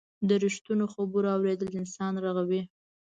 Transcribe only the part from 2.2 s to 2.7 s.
رغوي.